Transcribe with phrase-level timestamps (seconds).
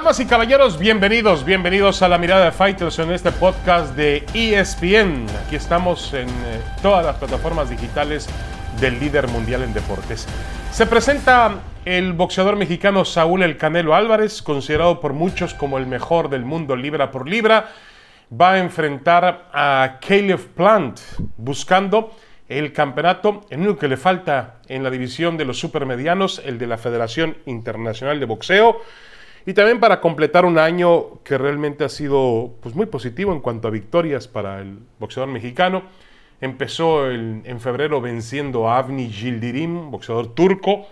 [0.00, 5.26] Damas y caballeros, bienvenidos, bienvenidos a la mirada de Fighters en este podcast de ESPN.
[5.44, 8.26] Aquí estamos en eh, todas las plataformas digitales
[8.80, 10.26] del líder mundial en deportes.
[10.72, 16.30] Se presenta el boxeador mexicano Saúl El Canelo Álvarez, considerado por muchos como el mejor
[16.30, 17.68] del mundo libra por libra.
[18.32, 20.98] Va a enfrentar a Caleb Plant,
[21.36, 22.16] buscando
[22.48, 26.68] el campeonato, el único que le falta en la división de los supermedianos, el de
[26.68, 28.80] la Federación Internacional de Boxeo.
[29.46, 33.68] Y también para completar un año que realmente ha sido pues, muy positivo en cuanto
[33.68, 35.82] a victorias para el boxeador mexicano.
[36.40, 40.86] Empezó en febrero venciendo a Avni Gildirim, boxeador turco.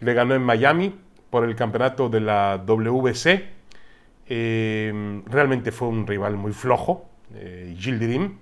[0.00, 0.94] Le ganó en Miami
[1.30, 3.44] por el campeonato de la WBC.
[4.32, 8.38] Eh, realmente fue un rival muy flojo, eh, Gildirim.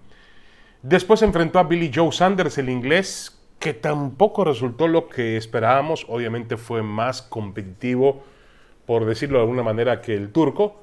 [0.82, 6.06] Después enfrentó a Billy Joe Sanders, el inglés, que tampoco resultó lo que esperábamos.
[6.08, 8.22] Obviamente fue más competitivo
[8.88, 10.80] por decirlo de alguna manera, que el turco,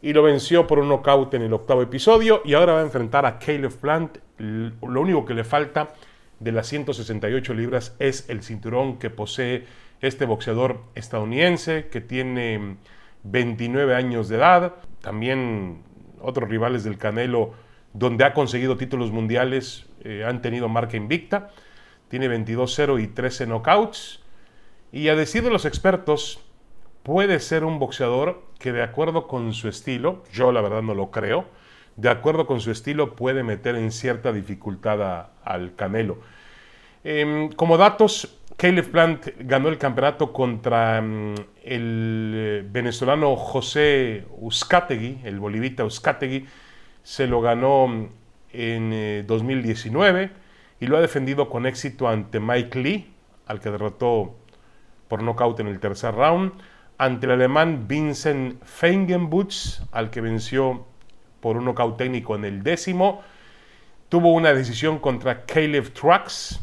[0.00, 3.26] y lo venció por un knockout en el octavo episodio, y ahora va a enfrentar
[3.26, 4.18] a Caleb Plant.
[4.38, 5.92] Lo único que le falta
[6.38, 9.64] de las 168 libras es el cinturón que posee
[10.00, 12.76] este boxeador estadounidense, que tiene
[13.24, 15.82] 29 años de edad, también
[16.20, 17.54] otros rivales del Canelo,
[17.92, 21.50] donde ha conseguido títulos mundiales, eh, han tenido marca invicta,
[22.06, 24.22] tiene 22-0 y 13 knockouts,
[24.92, 26.38] y a decir de los expertos,
[27.02, 31.10] puede ser un boxeador que de acuerdo con su estilo, yo la verdad no lo
[31.10, 31.46] creo,
[31.96, 36.18] de acuerdo con su estilo puede meter en cierta dificultad al Canelo.
[37.04, 45.20] Em, como datos, Caleb Plant ganó el campeonato contra em, el eh, venezolano José Uzcategui,
[45.24, 46.46] el bolivita Uzcategui,
[47.02, 48.08] se lo ganó
[48.52, 50.30] en 2019 eh,
[50.78, 53.12] y lo ha defendido con éxito ante Mike Lee,
[53.46, 54.36] al que derrotó
[55.08, 56.52] por nocaut en el tercer round
[57.02, 60.86] ante el alemán Vincent Feigenbutz, al que venció
[61.40, 63.22] por un nocaut técnico en el décimo.
[64.08, 66.60] Tuvo una decisión contra Caleb Trucks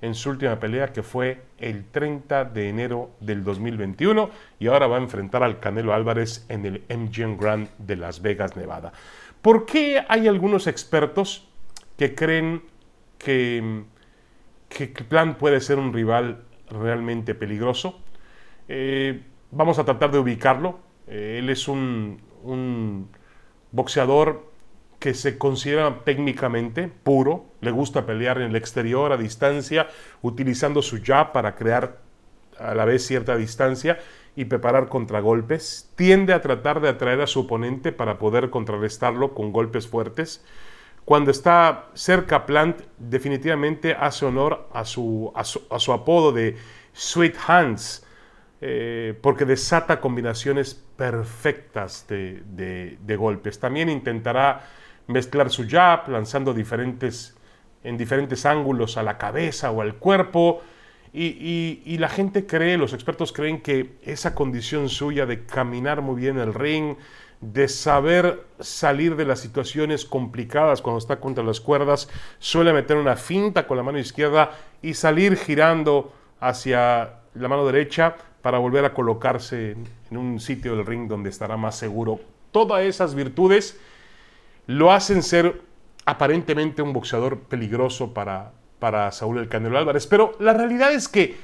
[0.00, 4.96] en su última pelea, que fue el 30 de enero del 2021, y ahora va
[4.96, 8.92] a enfrentar al Canelo Álvarez en el MGM Grand de Las Vegas, Nevada.
[9.42, 11.48] ¿Por qué hay algunos expertos
[11.96, 12.62] que creen
[13.18, 13.82] que,
[14.68, 18.00] que Plan puede ser un rival realmente peligroso?
[18.68, 20.78] Eh, vamos a tratar de ubicarlo.
[21.06, 22.20] Eh, él es un,
[23.70, 24.46] boxeador
[24.98, 29.88] que se considera técnicamente puro, le gusta pelear en el exterior a distancia,
[30.22, 31.98] utilizando su jab para crear
[32.58, 33.98] a la vez cierta distancia
[34.34, 35.92] y preparar contragolpes.
[35.94, 40.44] Tiende a tratar de atraer a su oponente para poder contrarrestarlo con golpes fuertes.
[41.04, 46.56] Cuando está cerca Plant, definitivamente hace honor a su, a su apodo de
[46.92, 48.04] Sweet Hands,
[48.60, 53.60] eh, porque desata combinaciones perfectas de, golpes.
[53.60, 54.66] También intentará
[55.06, 57.36] mezclar su jab, lanzando diferentes,
[57.84, 60.60] en diferentes ángulos a la cabeza o al cuerpo.
[61.12, 66.38] Y, la gente cree, los expertos creen que esa condición suya de caminar muy bien
[66.38, 66.96] el ring,
[67.40, 72.08] de saber salir de las situaciones complicadas cuando está contra las cuerdas,
[72.40, 74.50] suele meter una finta con la mano izquierda
[74.82, 79.76] y salir girando hacia la mano derecha para volver a colocarse
[80.10, 82.20] en un sitio del ring donde estará más seguro.
[82.52, 83.78] Todas esas virtudes
[84.66, 85.62] lo hacen ser
[86.04, 91.36] aparentemente un boxeador peligroso para, para Saúl El Canelo Álvarez, pero la realidad es que,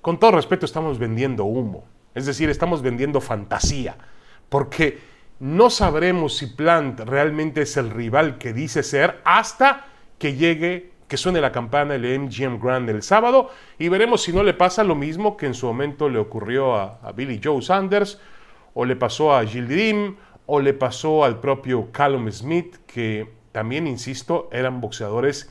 [0.00, 3.96] con todo respeto, estamos vendiendo humo, es decir, estamos vendiendo fantasía,
[4.48, 4.98] porque
[5.40, 9.86] no sabremos si Plant realmente es el rival que dice ser hasta
[10.18, 14.42] que llegue que suene la campana el MGM Grand el sábado y veremos si no
[14.42, 18.20] le pasa lo mismo que en su momento le ocurrió a, Billy Joe Sanders
[18.72, 20.14] o le pasó a Gilles
[20.46, 25.48] o le pasó al propio Callum Smith que también, insisto, eran boxeadores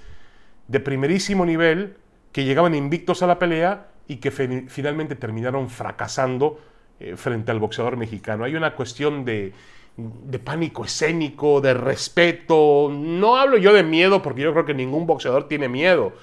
[0.68, 1.96] de primerísimo nivel
[2.34, 6.59] que llegaban invictos a la pelea y que finalmente terminaron fracasando
[6.99, 8.44] eh, frente al boxeador mexicano.
[8.44, 9.53] Hay una cuestión de,
[9.97, 12.90] de pánico escénico, de respeto.
[12.91, 16.13] No hablo yo de miedo porque yo creo que ningún boxeador tiene miedo.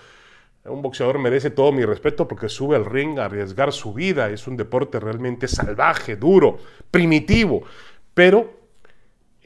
[0.64, 4.28] Un boxeador merece todo mi respeto porque sube al ring a arriesgar su vida.
[4.30, 6.58] Es un deporte realmente salvaje, duro,
[6.90, 7.62] primitivo.
[8.12, 8.52] Pero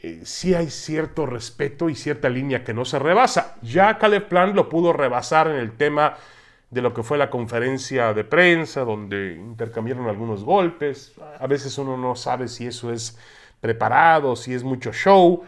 [0.03, 3.56] eh, sí hay cierto respeto y cierta línea que no se rebasa.
[3.62, 6.17] Ya Caleb Plan lo pudo rebasar en el tema
[6.70, 11.15] de lo que fue la conferencia de prensa, donde intercambiaron algunos golpes.
[11.38, 13.17] A veces uno no sabe si eso es
[13.65, 15.43] preparado, si es mucho show.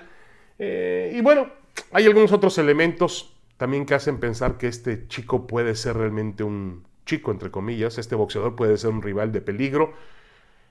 [0.59, 1.49] Eh, y bueno,
[1.93, 6.87] hay algunos otros elementos también que hacen pensar que este chico puede ser realmente un
[7.05, 9.93] chico, entre comillas, este boxeador puede ser un rival de peligro.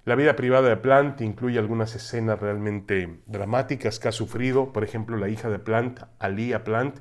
[0.05, 4.73] La vida privada de Plant incluye algunas escenas realmente dramáticas que ha sufrido.
[4.73, 6.97] Por ejemplo, la hija de Plant, Alia Plant,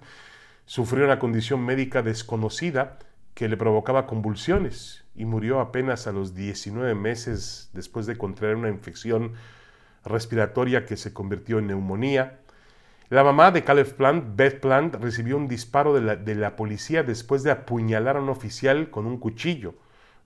[0.66, 2.98] sufrió una condición médica desconocida
[3.32, 8.68] que le provocaba convulsiones y murió apenas a los 19 meses después de contraer una
[8.68, 9.32] infección
[10.04, 12.40] respiratoria que se convirtió en neumonía.
[13.10, 17.02] La mamá de Caleb Plant, Beth Plant, recibió un disparo de la, de la, policía
[17.02, 19.74] después de apuñalar a un oficial con un cuchillo.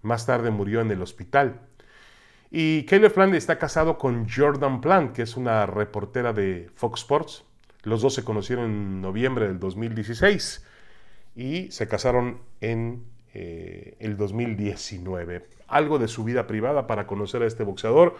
[0.02, 1.60] Más tarde murió en el hospital.
[2.50, 7.44] Y Caleb Plant está casado con Jordan Plant, que es una reportera de Fox Sports.
[7.82, 10.64] Los dos se conocieron en noviembre del 2016
[11.36, 13.04] y se casaron en
[13.34, 15.46] eh, el 2019.
[15.68, 18.16] Algo de su vida privada para conocer a este boxeador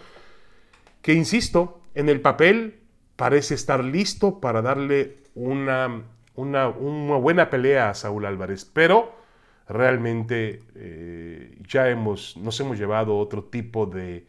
[1.03, 2.81] que, insisto, en el papel
[3.17, 6.03] parece estar listo para darle una,
[6.35, 9.17] una, una buena pelea a Saúl Álvarez, pero
[9.69, 14.27] realmente eh, ya hemos, nos hemos llevado otro tipo de,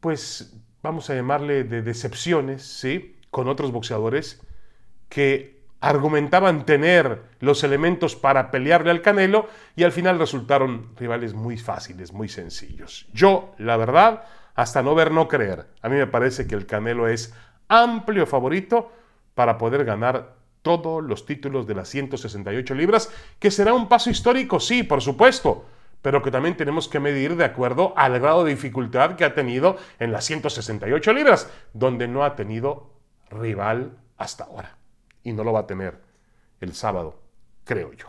[0.00, 3.16] pues vamos a llamarle de decepciones, ¿sí?
[3.30, 4.40] Con otros boxeadores
[5.08, 11.56] que argumentaban tener los elementos para pelearle al Canelo y al final resultaron rivales muy
[11.56, 13.06] fáciles, muy sencillos.
[13.12, 14.24] Yo, la verdad,
[14.58, 15.66] hasta no ver, no creer.
[15.82, 17.32] A mí me parece que el Canelo es
[17.68, 18.90] amplio favorito
[19.36, 23.08] para poder ganar todos los títulos de las 168 libras,
[23.38, 25.64] que será un paso histórico, sí, por supuesto,
[26.02, 29.76] pero que también tenemos que medir de acuerdo al grado de dificultad que ha tenido
[30.00, 32.90] en las 168 libras, donde no ha tenido
[33.30, 34.76] rival hasta ahora.
[35.22, 36.00] Y no lo va a tener
[36.60, 37.22] el sábado,
[37.62, 38.06] creo yo.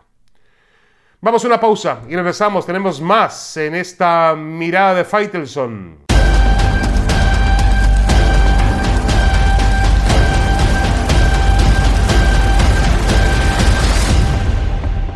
[1.22, 2.66] Vamos a una pausa y regresamos.
[2.66, 6.09] Tenemos más en esta mirada de Faitelson.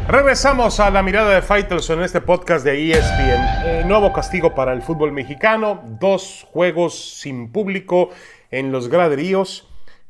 [0.07, 3.65] Regresamos a la mirada de Faitelson en este podcast de ESPN.
[3.65, 5.81] Eh, nuevo castigo para el fútbol mexicano.
[5.97, 8.09] Dos juegos sin público
[8.51, 9.69] en los graderíos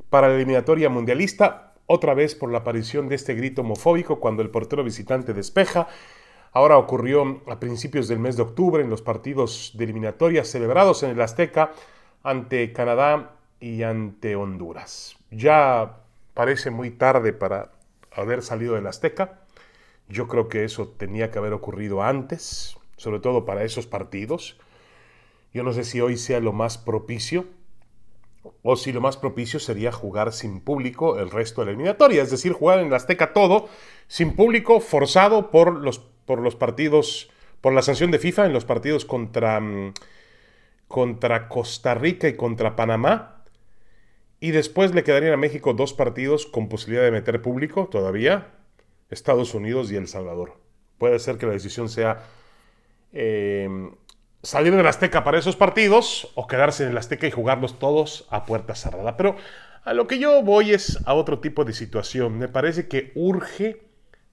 [0.09, 1.73] para la eliminatoria mundialista.
[1.85, 5.87] Otra vez por la aparición de este grito homofóbico cuando el portero visitante despeja.
[6.53, 11.11] Ahora ocurrió a principios del mes de octubre en los partidos de eliminatoria celebrados en
[11.11, 11.71] el Azteca
[12.23, 15.17] ante Canadá y ante Honduras.
[15.29, 15.97] Ya
[16.33, 17.69] parece muy tarde para
[18.15, 19.42] haber salido del Azteca
[20.09, 24.57] yo creo que eso tenía que haber ocurrido antes, sobre todo para esos partidos.
[25.53, 27.45] Yo no sé si hoy sea lo más propicio
[28.61, 32.31] o si lo más propicio sería jugar sin público el resto de la eliminatoria, es
[32.31, 33.69] decir, jugar en la Azteca todo
[34.07, 37.29] sin público, forzado por los, por los partidos,
[37.61, 39.93] por la sanción de FIFA en los partidos contra, mm,
[40.87, 43.43] contra Costa Rica y contra Panamá.
[44.39, 48.51] Y después le quedarían a México dos partidos con posibilidad de meter público todavía,
[49.13, 50.57] Estados Unidos y El Salvador.
[50.97, 52.23] Puede ser que la decisión sea
[53.11, 53.69] eh,
[54.41, 58.45] salir del Azteca para esos partidos o quedarse en el Azteca y jugarlos todos a
[58.45, 59.15] puerta cerrada.
[59.15, 59.35] Pero
[59.83, 62.37] a lo que yo voy es a otro tipo de situación.
[62.37, 63.83] Me parece que urge,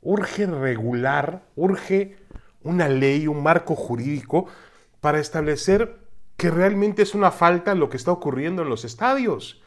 [0.00, 2.16] urge regular, urge
[2.62, 4.46] una ley, un marco jurídico
[5.00, 5.98] para establecer
[6.36, 9.62] que realmente es una falta lo que está ocurriendo en los estadios.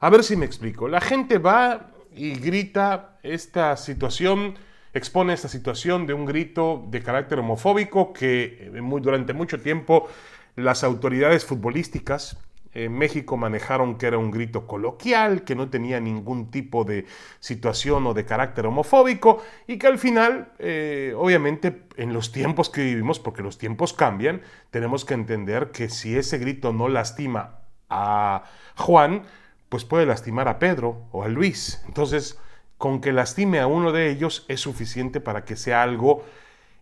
[0.00, 0.88] A ver si me explico.
[0.88, 4.54] La gente va y grita esta situación,
[4.94, 10.08] expone esta situación de un grito de carácter homofóbico que eh, durante mucho tiempo
[10.56, 12.38] las autoridades futbolísticas
[12.72, 17.06] en México manejaron que era un grito coloquial, que no tenía ningún tipo de
[17.40, 22.82] situación o de carácter homofóbico y que al final, eh, obviamente, en los tiempos que
[22.82, 28.44] vivimos, porque los tiempos cambian, tenemos que entender que si ese grito no lastima a
[28.76, 29.22] Juan,
[29.68, 31.82] pues puede lastimar a Pedro o a Luis.
[31.86, 32.38] Entonces,
[32.78, 36.24] con que lastime a uno de ellos es suficiente para que sea algo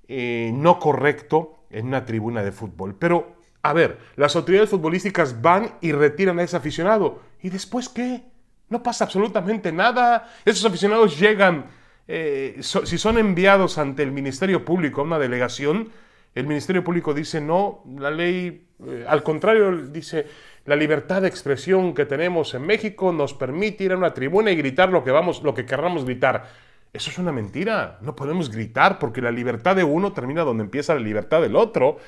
[0.08, 2.96] eh, no correcto en una tribuna de fútbol.
[2.98, 7.20] Pero, a ver, las autoridades futbolísticas van y retiran a ese aficionado.
[7.42, 8.22] ¿Y después qué?
[8.68, 10.28] No pasa absolutamente nada.
[10.44, 11.66] Esos aficionados llegan,
[12.08, 15.90] eh, si son enviados ante el Ministerio Público a una delegación,
[16.34, 20.26] el Ministerio Público dice no, la ley, eh, al contrario, dice
[20.66, 24.56] la libertad de expresión que tenemos en México nos permite ir a una tribuna y
[24.56, 26.48] gritar lo que, vamos, lo que querramos gritar.
[26.92, 27.98] Eso es una mentira.
[28.00, 31.98] No podemos gritar porque la libertad de uno termina donde empieza la libertad del otro.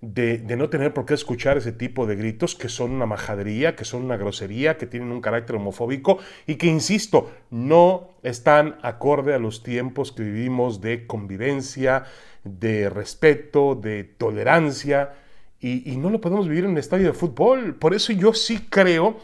[0.00, 3.74] De, de, no tener por qué escuchar ese tipo de gritos que son una majadería,
[3.74, 9.32] que son una grosería, que tienen un carácter homofóbico y que, insisto, no están acorde
[9.32, 12.04] a los tiempos que vivimos de convivencia,
[12.42, 15.14] de respeto, de tolerancia
[15.64, 17.74] y, no lo podemos vivir en un estadio de fútbol.
[17.74, 19.16] Por eso yo sí creo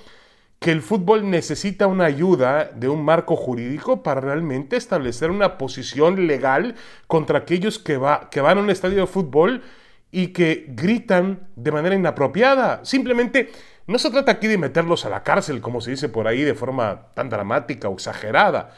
[0.59, 6.27] que el fútbol necesita una ayuda de un marco jurídico para realmente establecer una posición
[6.27, 9.63] legal contra aquellos que, va, que van a un estadio de fútbol
[10.11, 12.85] y que gritan de manera inapropiada.
[12.85, 13.51] Simplemente
[13.87, 16.55] no se trata aquí de meterlos a la cárcel, como se dice por ahí, de
[16.55, 18.75] forma tan dramática o exagerada.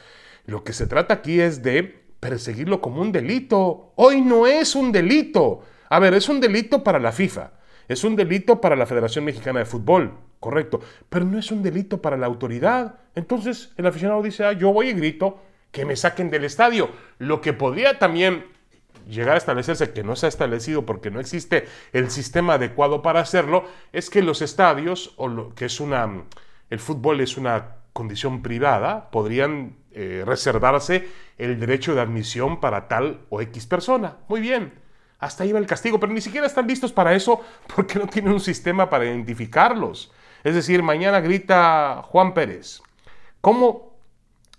[0.47, 1.83] Lo que se trata aquí es de
[2.19, 3.93] perseguirlo como un delito.
[3.95, 5.63] Hoy no es un delito.
[5.93, 7.51] A ver, es un delito para la FIFA.
[7.87, 10.81] Es un delito para la Federación Mexicana de Fútbol, correcto,
[11.11, 12.95] pero no es un delito para la autoridad.
[13.15, 16.89] Entonces el aficionado dice, ah, yo voy y grito que me saquen del estadio.
[17.19, 18.47] Lo que podría también
[19.07, 23.21] llegar a establecerse, que no se ha establecido porque no existe el sistema adecuado para
[23.21, 26.25] hacerlo, es que los estadios, o lo, que es una,
[26.71, 31.07] el fútbol es una condición privada, podrían eh, reservarse
[31.37, 34.17] el derecho de admisión para tal o X persona.
[34.29, 34.81] Muy bien,
[35.23, 37.41] hasta ahí va el castigo, pero ni siquiera están listos para eso
[37.75, 40.13] porque no tienen un sistema para identificarlos.
[40.43, 42.83] Es decir, mañana grita Juan Pérez.
[43.41, 43.93] ¿Cómo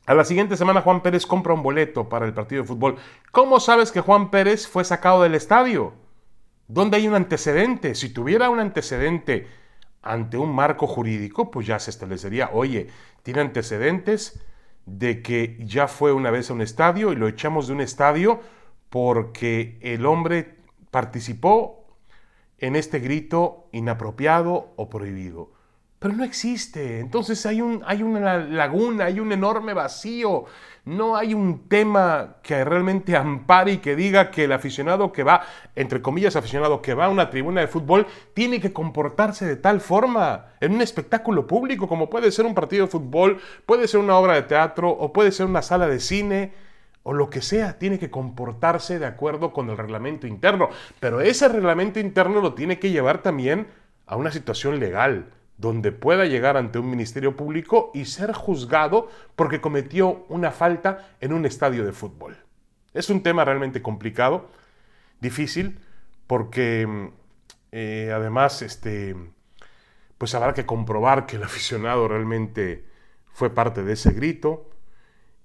[0.05, 2.98] a la siguiente semana Juan Pérez compra un boleto para el partido de fútbol.
[3.32, 5.93] ¿Cómo sabes que Juan Pérez fue sacado del estadio?
[6.67, 7.96] ¿Dónde hay un antecedente?
[7.96, 9.48] Si tuviera un antecedente
[10.01, 12.88] ante un marco jurídico, pues ya se establecería, oye,
[13.22, 14.41] tiene antecedentes
[14.86, 18.41] de que ya fue una vez a un estadio y lo echamos de un estadio
[18.94, 20.54] porque el hombre
[20.92, 21.84] participó
[22.60, 25.50] en este grito inapropiado o prohibido
[26.04, 27.00] pero no existe.
[27.00, 30.44] Entonces hay, un, hay una laguna, hay un enorme vacío.
[30.84, 35.44] No hay un tema que realmente ampare y que diga que el aficionado que va,
[35.78, 39.80] entre comillas aficionado, que va a una tribuna de fútbol, tiene que comportarse de tal
[39.80, 44.18] forma en un espectáculo público, como puede ser un partido de fútbol, puede ser una
[44.18, 46.52] obra de teatro o puede ser una sala de cine
[47.03, 50.69] o lo que sea, tiene que comportarse de acuerdo con el reglamento interno.
[51.00, 53.67] Pero ese reglamento interno lo tiene que llevar también
[54.05, 59.62] a una situación legal donde pueda llegar ante un ministerio público y ser juzgado porque
[59.62, 62.38] cometió una falta en un estadio de fútbol.
[62.93, 64.50] Es un tema realmente complicado,
[65.19, 65.79] difícil,
[66.27, 67.07] porque mm,
[67.72, 69.15] eh, además este,
[70.17, 72.86] pues habrá que comprobar que el aficionado realmente
[73.31, 74.69] fue parte de ese grito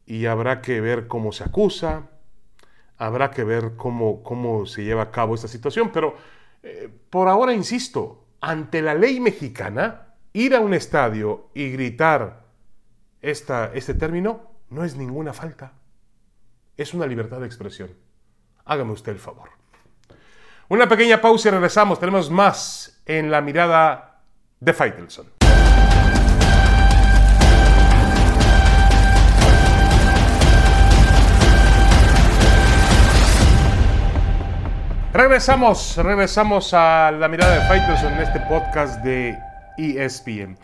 [0.09, 2.09] y habrá que ver cómo se acusa,
[2.97, 6.17] habrá que ver cómo, cómo se lleva a cabo esta situación, pero
[6.63, 12.47] eh, por ahora insisto, ante la ley mexicana, ir a un estadio y gritar
[13.21, 15.75] esta, este término no es ninguna falta.
[16.79, 17.91] Es una libertad de expresión.
[18.65, 19.51] Hágame usted el favor.
[20.71, 22.01] Una pequeña pausa y regresamos.
[22.01, 24.23] Tenemos más en la mirada
[24.59, 25.38] de Faitelson.
[35.19, 39.37] Regresamos, regresamos a la mirada de Faitelson en este podcast de
[39.77, 40.57] ESPN.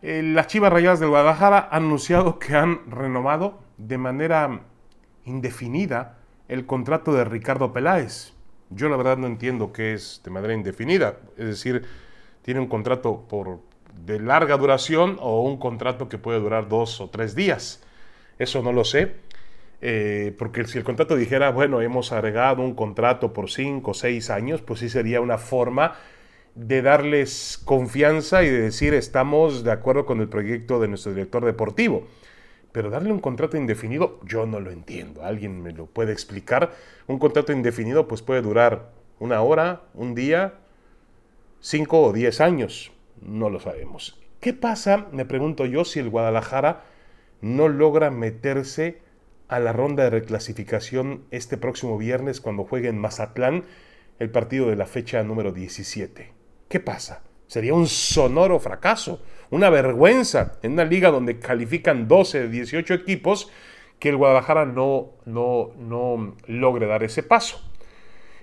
[0.00, 4.62] Eh, las Chivas Rayadas del Guadalajara han anunciado que han renovado de manera
[5.26, 6.16] indefinida
[6.48, 8.32] el contrato de Ricardo Peláez.
[8.70, 11.84] Yo la verdad no entiendo qué es de manera indefinida, es decir,
[12.40, 13.60] tiene un contrato por
[14.02, 17.82] de larga duración o un contrato que puede durar dos o tres días.
[18.38, 19.16] Eso no lo sé,
[19.82, 24.30] eh, porque si el contrato dijera, bueno, hemos agregado un contrato por cinco o seis
[24.30, 25.94] años, pues sí sería una forma
[26.54, 31.44] de darles confianza y de decir estamos de acuerdo con el proyecto de nuestro director
[31.44, 32.06] deportivo.
[32.72, 35.24] Pero darle un contrato indefinido, yo no lo entiendo.
[35.24, 36.72] ¿Alguien me lo puede explicar?
[37.06, 40.54] Un contrato indefinido pues puede durar una hora, un día,
[41.60, 42.92] cinco o diez años.
[43.20, 44.18] No lo sabemos.
[44.40, 46.84] ¿Qué pasa, me pregunto yo, si el Guadalajara
[47.40, 49.02] no logra meterse
[49.50, 53.64] a la ronda de reclasificación este próximo viernes cuando juegue en Mazatlán
[54.18, 56.40] el partido de la fecha número 17?
[56.70, 57.22] ¿qué pasa?
[57.48, 63.50] Sería un sonoro fracaso, una vergüenza en una liga donde califican 12 de 18 equipos
[63.98, 67.60] que el Guadalajara no, no, no logre dar ese paso.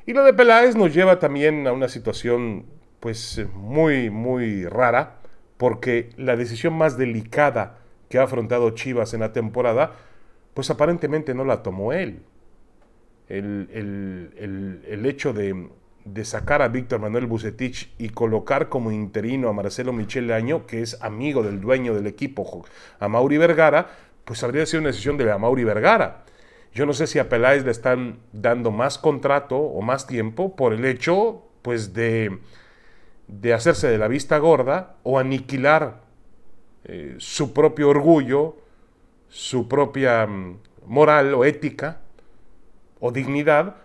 [0.05, 2.65] Y lo de Peláez nos lleva también a una situación
[2.99, 5.21] pues muy, muy rara,
[5.55, 9.93] porque la decisión más delicada que ha afrontado Chivas en la temporada,
[10.57, 12.23] pues aparentemente no la tomó él.
[13.29, 15.69] El, el, el hecho de,
[16.03, 20.81] de sacar a Víctor Manuel Bucetich y colocar como interino a Marcelo Michel Año, que
[20.81, 22.65] es amigo del dueño del equipo,
[22.99, 23.91] a Mauri Vergara,
[24.25, 26.23] pues habría sido una decisión de Mauri Vergara.
[26.73, 30.73] Yo no sé si a Peláez le están dando más contrato o más tiempo por
[30.73, 32.39] el hecho pues de,
[33.27, 36.01] de hacerse de la vista gorda o aniquilar
[36.85, 38.57] eh, su propio orgullo,
[39.29, 42.00] su propia mm, moral o ética
[43.00, 43.75] o dignidad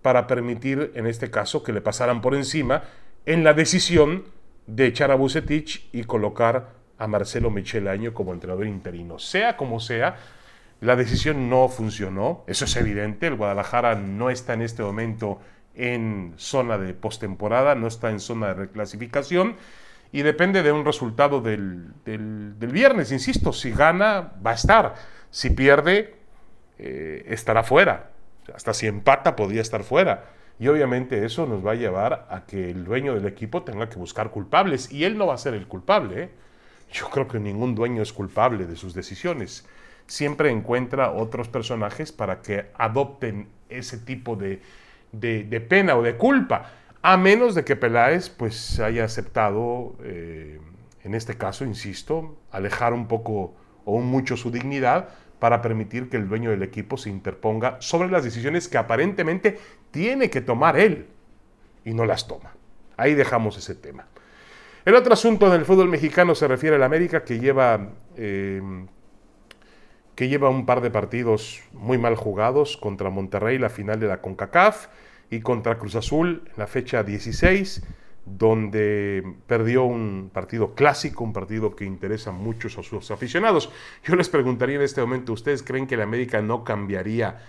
[0.00, 2.82] para permitir, en este caso, que le pasaran por encima
[3.26, 4.24] en la decisión
[4.66, 9.18] de echar a Bucetich y colocar a Marcelo Michel Año como entrenador interino.
[9.18, 10.16] Sea como sea,
[10.80, 15.38] la decisión no funcionó, eso es evidente, el Guadalajara no está en este momento
[15.74, 19.56] en zona de postemporada, no está en zona de reclasificación
[20.12, 21.92] y depende de un resultado del,
[22.58, 23.10] viernes.
[23.12, 24.94] Insisto, si gana, va a estar.
[25.30, 26.14] Si pierde,
[26.78, 28.10] eh, estará fuera.
[28.54, 30.24] Hasta si empata, podría estar fuera.
[30.58, 33.96] Y obviamente eso nos va a llevar a que el dueño del equipo tenga que
[33.96, 34.92] buscar culpables.
[34.92, 36.24] Y él no va a ser el culpable.
[36.24, 36.30] ¿eh?
[36.92, 39.66] Yo creo que ningún dueño es culpable de sus decisiones.
[40.06, 44.60] Siempre encuentra otros personajes para que adopten ese tipo de,
[45.12, 46.70] de, pena o de culpa,
[47.02, 50.60] a menos de que Peláez pues haya aceptado, eh,
[51.02, 53.54] en este caso, insisto, alejar un poco
[53.84, 55.08] o mucho su dignidad
[55.40, 59.58] para permitir que el dueño del equipo se interponga sobre las decisiones que aparentemente
[59.90, 61.08] tiene que tomar él
[61.84, 62.54] y no las toma.
[62.96, 64.06] Ahí dejamos ese tema.
[64.84, 68.62] El otro asunto del fútbol mexicano se refiere al América que lleva eh,
[70.14, 74.20] que lleva un par de partidos muy mal jugados contra Monterrey, la final de la
[74.20, 74.88] CONCACAF,
[75.32, 77.82] y contra Cruz Azul en la fecha 16,
[78.26, 83.70] donde perdió un partido clásico, un partido que interesa mucho a sus aficionados.
[84.04, 87.40] Yo les preguntaría en este momento, ¿ustedes creen que la América no cambiaría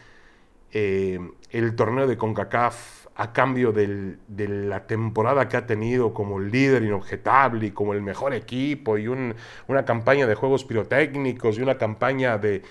[0.72, 1.20] eh,
[1.52, 7.68] el torneo de CONCACAF a cambio de la temporada que ha tenido como líder inobjetable
[7.68, 12.64] y como el mejor equipo y una campaña de juegos pirotécnicos y una campaña de,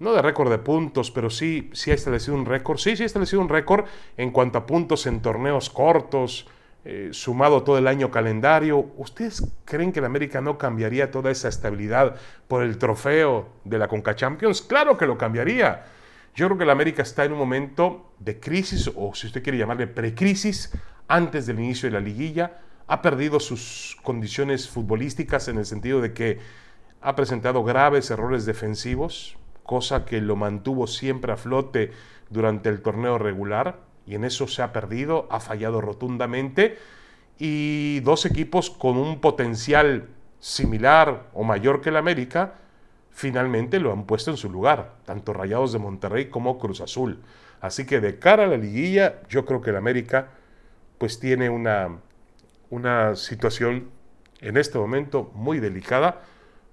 [0.00, 3.06] no de récord de puntos, pero sí, sí ha establecido un récord, sí, sí ha
[3.06, 3.84] establecido un récord
[4.16, 6.48] en cuanto a puntos en torneos cortos,
[6.84, 8.90] eh, sumado todo el año calendario.
[8.96, 12.16] ¿Ustedes creen que la América no cambiaría toda esa estabilidad
[12.48, 14.62] por el trofeo de la Conca Champions?
[14.62, 15.84] Claro que lo cambiaría
[16.34, 19.58] yo creo que la América está en un momento de crisis, o si usted quiere
[19.58, 20.72] llamarle precrisis,
[21.08, 22.60] antes del inicio de la liguilla.
[22.86, 26.38] Ha perdido sus condiciones futbolísticas en el sentido de que
[27.00, 29.36] ha presentado graves errores defensivos,
[29.70, 31.92] cosa que lo mantuvo siempre a flote
[32.28, 36.76] durante el torneo regular, y en eso se ha perdido, ha fallado rotundamente,
[37.38, 40.08] y dos equipos con un potencial
[40.40, 42.54] similar o mayor que el América,
[43.10, 47.20] finalmente lo han puesto en su lugar, tanto Rayados de Monterrey como Cruz Azul.
[47.60, 50.30] Así que de cara a la liguilla, yo creo que el América
[50.98, 52.00] pues tiene una,
[52.70, 53.88] una situación
[54.40, 56.22] en este momento muy delicada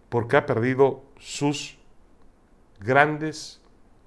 [0.09, 1.76] porque ha perdido sus
[2.79, 3.61] grandes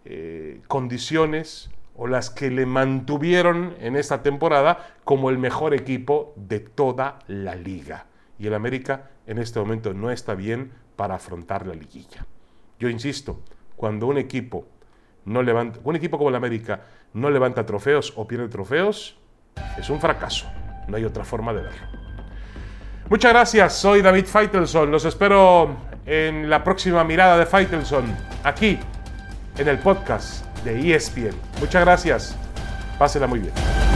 [0.05, 6.61] eh, condiciones o las que le mantuvieron en esta temporada como el mejor equipo de
[6.61, 8.07] toda la liga.
[8.39, 12.27] Y el América en este momento no está bien para afrontar la liguilla.
[12.79, 13.41] Yo insisto,
[13.77, 14.67] cuando un equipo
[15.27, 16.81] no levanta, un equipo como el América
[17.13, 19.19] no levanta trofeos o pierde trofeos,
[19.79, 20.47] es un fracaso.
[20.89, 21.87] No hay otra forma de verlo.
[23.11, 24.91] Muchas gracias, soy David Feitelson.
[24.91, 25.77] Los espero
[26.11, 28.05] en la próxima mirada de Feitelson,
[28.43, 28.81] aquí
[29.57, 31.37] en el podcast de ESPN.
[31.61, 32.37] Muchas gracias.
[32.99, 33.90] Pásela muy bien.